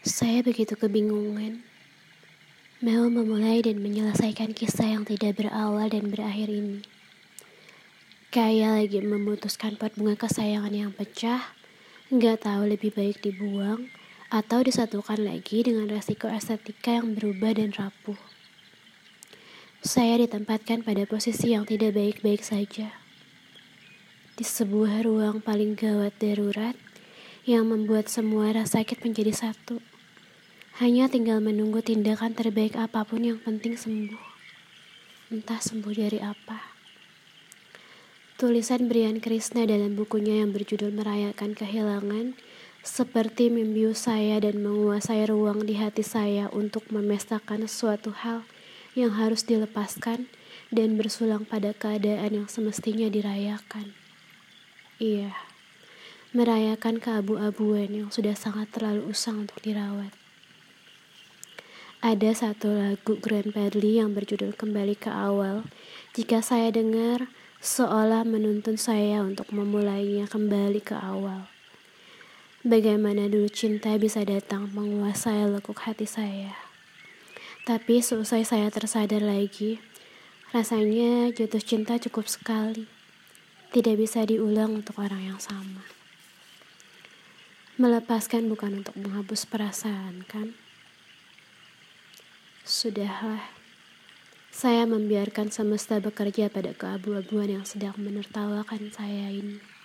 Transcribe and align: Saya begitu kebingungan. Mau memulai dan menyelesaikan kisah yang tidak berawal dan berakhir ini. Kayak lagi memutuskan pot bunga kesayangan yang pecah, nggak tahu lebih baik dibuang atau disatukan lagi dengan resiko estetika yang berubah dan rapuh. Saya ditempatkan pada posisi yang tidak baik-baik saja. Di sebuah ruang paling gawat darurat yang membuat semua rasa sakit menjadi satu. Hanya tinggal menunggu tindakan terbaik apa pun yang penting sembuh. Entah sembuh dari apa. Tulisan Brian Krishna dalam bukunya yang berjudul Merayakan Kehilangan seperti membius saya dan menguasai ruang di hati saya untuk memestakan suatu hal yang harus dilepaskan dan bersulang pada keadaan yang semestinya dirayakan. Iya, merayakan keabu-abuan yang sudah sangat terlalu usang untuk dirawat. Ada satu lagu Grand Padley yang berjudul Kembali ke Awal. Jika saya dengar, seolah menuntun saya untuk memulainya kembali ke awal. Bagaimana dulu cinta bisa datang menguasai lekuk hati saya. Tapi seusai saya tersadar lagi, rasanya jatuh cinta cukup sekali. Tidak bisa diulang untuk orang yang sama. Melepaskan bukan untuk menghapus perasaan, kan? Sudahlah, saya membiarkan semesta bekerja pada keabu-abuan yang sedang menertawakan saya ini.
Saya 0.00 0.40
begitu 0.40 0.80
kebingungan. 0.80 1.60
Mau 2.80 3.12
memulai 3.12 3.60
dan 3.60 3.84
menyelesaikan 3.84 4.56
kisah 4.56 4.96
yang 4.96 5.04
tidak 5.04 5.36
berawal 5.36 5.92
dan 5.92 6.08
berakhir 6.08 6.48
ini. 6.48 6.80
Kayak 8.32 8.80
lagi 8.80 9.04
memutuskan 9.04 9.76
pot 9.76 9.92
bunga 10.00 10.16
kesayangan 10.16 10.72
yang 10.72 10.88
pecah, 10.96 11.52
nggak 12.08 12.48
tahu 12.48 12.72
lebih 12.72 12.96
baik 12.96 13.20
dibuang 13.20 13.92
atau 14.32 14.64
disatukan 14.64 15.20
lagi 15.20 15.68
dengan 15.68 15.92
resiko 15.92 16.32
estetika 16.32 16.96
yang 16.96 17.12
berubah 17.12 17.60
dan 17.60 17.68
rapuh. 17.76 18.16
Saya 19.84 20.16
ditempatkan 20.24 20.80
pada 20.80 21.04
posisi 21.04 21.52
yang 21.52 21.68
tidak 21.68 21.92
baik-baik 21.92 22.40
saja. 22.40 22.88
Di 24.32 24.48
sebuah 24.48 25.04
ruang 25.04 25.44
paling 25.44 25.76
gawat 25.76 26.16
darurat 26.16 26.72
yang 27.48 27.68
membuat 27.68 28.12
semua 28.12 28.52
rasa 28.52 28.80
sakit 28.84 29.04
menjadi 29.04 29.32
satu. 29.32 29.80
Hanya 30.80 31.08
tinggal 31.12 31.44
menunggu 31.44 31.84
tindakan 31.84 32.32
terbaik 32.32 32.76
apa 32.76 33.04
pun 33.04 33.20
yang 33.20 33.40
penting 33.40 33.76
sembuh. 33.76 34.20
Entah 35.32 35.60
sembuh 35.60 35.92
dari 35.92 36.20
apa. 36.20 36.80
Tulisan 38.40 38.88
Brian 38.88 39.20
Krishna 39.20 39.68
dalam 39.68 39.92
bukunya 39.92 40.40
yang 40.40 40.56
berjudul 40.56 40.96
Merayakan 40.96 41.52
Kehilangan 41.52 42.32
seperti 42.80 43.52
membius 43.52 44.08
saya 44.08 44.40
dan 44.40 44.64
menguasai 44.64 45.28
ruang 45.28 45.68
di 45.68 45.76
hati 45.76 46.00
saya 46.00 46.48
untuk 46.48 46.88
memestakan 46.88 47.68
suatu 47.68 48.16
hal 48.16 48.48
yang 48.96 49.12
harus 49.12 49.44
dilepaskan 49.44 50.24
dan 50.72 50.96
bersulang 50.96 51.44
pada 51.44 51.76
keadaan 51.76 52.32
yang 52.32 52.48
semestinya 52.48 53.12
dirayakan. 53.12 53.92
Iya, 54.96 55.36
merayakan 56.30 57.02
keabu-abuan 57.02 57.90
yang 57.90 58.08
sudah 58.14 58.38
sangat 58.38 58.70
terlalu 58.70 59.10
usang 59.10 59.50
untuk 59.50 59.58
dirawat. 59.66 60.14
Ada 62.00 62.32
satu 62.32 62.70
lagu 62.70 63.18
Grand 63.20 63.52
Padley 63.52 64.00
yang 64.00 64.16
berjudul 64.16 64.56
Kembali 64.56 64.96
ke 64.96 65.12
Awal. 65.12 65.68
Jika 66.16 66.40
saya 66.40 66.72
dengar, 66.72 67.28
seolah 67.60 68.24
menuntun 68.24 68.80
saya 68.80 69.20
untuk 69.20 69.52
memulainya 69.52 70.24
kembali 70.24 70.80
ke 70.80 70.96
awal. 70.96 71.44
Bagaimana 72.64 73.28
dulu 73.28 73.52
cinta 73.52 73.92
bisa 74.00 74.24
datang 74.24 74.72
menguasai 74.72 75.44
lekuk 75.44 75.76
hati 75.84 76.08
saya. 76.08 76.56
Tapi 77.68 78.00
seusai 78.00 78.48
saya 78.48 78.72
tersadar 78.72 79.20
lagi, 79.20 79.76
rasanya 80.56 81.28
jatuh 81.36 81.60
cinta 81.60 82.00
cukup 82.00 82.24
sekali. 82.32 82.88
Tidak 83.76 83.94
bisa 84.00 84.24
diulang 84.24 84.80
untuk 84.80 84.96
orang 85.04 85.36
yang 85.36 85.40
sama. 85.40 85.99
Melepaskan 87.80 88.52
bukan 88.52 88.84
untuk 88.84 88.92
menghapus 89.00 89.48
perasaan, 89.48 90.28
kan? 90.28 90.52
Sudahlah, 92.60 93.40
saya 94.52 94.84
membiarkan 94.84 95.48
semesta 95.48 95.96
bekerja 95.96 96.52
pada 96.52 96.76
keabu-abuan 96.76 97.48
yang 97.48 97.64
sedang 97.64 97.96
menertawakan 97.96 98.92
saya 98.92 99.32
ini. 99.32 99.79